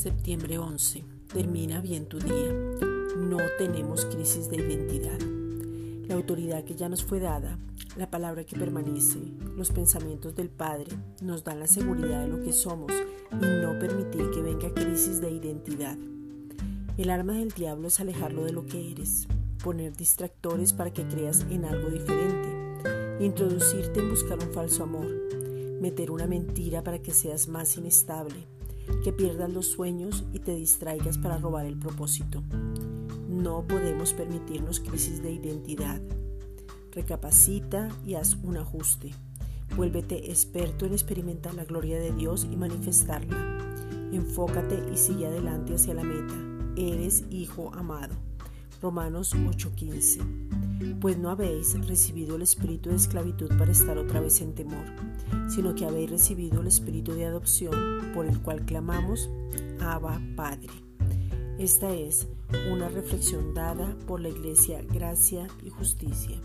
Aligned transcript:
Septiembre 0.00 0.56
11. 0.56 1.04
Termina 1.30 1.82
bien 1.82 2.06
tu 2.06 2.18
día. 2.18 2.54
No 3.18 3.36
tenemos 3.58 4.06
crisis 4.06 4.48
de 4.48 4.56
identidad. 4.56 5.20
La 6.08 6.14
autoridad 6.14 6.64
que 6.64 6.74
ya 6.74 6.88
nos 6.88 7.04
fue 7.04 7.20
dada, 7.20 7.58
la 7.98 8.08
palabra 8.08 8.44
que 8.44 8.56
permanece, 8.56 9.18
los 9.58 9.70
pensamientos 9.70 10.34
del 10.34 10.48
Padre 10.48 10.96
nos 11.20 11.44
dan 11.44 11.60
la 11.60 11.66
seguridad 11.66 12.22
de 12.22 12.28
lo 12.28 12.42
que 12.42 12.54
somos 12.54 12.90
y 13.30 13.44
no 13.44 13.78
permitir 13.78 14.30
que 14.30 14.40
venga 14.40 14.72
crisis 14.72 15.20
de 15.20 15.32
identidad. 15.32 15.98
El 16.96 17.10
arma 17.10 17.34
del 17.34 17.50
diablo 17.50 17.88
es 17.88 18.00
alejarlo 18.00 18.44
de 18.44 18.54
lo 18.54 18.64
que 18.64 18.92
eres, 18.92 19.28
poner 19.62 19.94
distractores 19.94 20.72
para 20.72 20.94
que 20.94 21.06
creas 21.06 21.44
en 21.50 21.66
algo 21.66 21.90
diferente, 21.90 23.22
introducirte 23.22 24.00
en 24.00 24.08
buscar 24.08 24.38
un 24.38 24.50
falso 24.54 24.82
amor, 24.82 25.08
meter 25.78 26.10
una 26.10 26.26
mentira 26.26 26.82
para 26.82 27.02
que 27.02 27.12
seas 27.12 27.48
más 27.48 27.76
inestable, 27.76 28.46
que 29.02 29.12
pierdas 29.12 29.52
los 29.52 29.66
sueños 29.66 30.24
y 30.32 30.40
te 30.40 30.54
distraigas 30.54 31.18
para 31.18 31.38
robar 31.38 31.66
el 31.66 31.78
propósito. 31.78 32.42
No 33.28 33.66
podemos 33.66 34.12
permitirnos 34.12 34.80
crisis 34.80 35.22
de 35.22 35.32
identidad. 35.32 36.00
Recapacita 36.92 37.88
y 38.04 38.14
haz 38.14 38.36
un 38.42 38.56
ajuste. 38.56 39.12
Vuélvete 39.76 40.30
experto 40.30 40.86
en 40.86 40.92
experimentar 40.92 41.54
la 41.54 41.64
gloria 41.64 41.98
de 41.98 42.12
Dios 42.12 42.46
y 42.50 42.56
manifestarla. 42.56 43.58
Enfócate 44.12 44.82
y 44.92 44.96
sigue 44.96 45.26
adelante 45.26 45.74
hacia 45.74 45.94
la 45.94 46.02
meta. 46.02 46.34
Eres 46.76 47.24
hijo 47.30 47.72
amado. 47.74 48.14
Romanos 48.80 49.34
8:15. 49.34 50.98
Pues 51.00 51.18
no 51.18 51.30
habéis 51.30 51.74
recibido 51.86 52.36
el 52.36 52.42
espíritu 52.42 52.90
de 52.90 52.96
esclavitud 52.96 53.48
para 53.58 53.72
estar 53.72 53.98
otra 53.98 54.20
vez 54.20 54.40
en 54.40 54.54
temor, 54.54 54.84
sino 55.48 55.74
que 55.74 55.84
habéis 55.84 56.10
recibido 56.10 56.60
el 56.60 56.66
espíritu 56.66 57.12
de 57.12 57.26
adopción 57.26 58.12
por 58.14 58.26
el 58.26 58.40
cual 58.40 58.64
clamamos, 58.64 59.30
Abba 59.80 60.20
Padre. 60.36 60.70
Esta 61.58 61.92
es 61.94 62.26
una 62.72 62.88
reflexión 62.88 63.52
dada 63.52 63.94
por 64.06 64.20
la 64.20 64.30
Iglesia 64.30 64.82
Gracia 64.90 65.46
y 65.62 65.70
Justicia. 65.70 66.40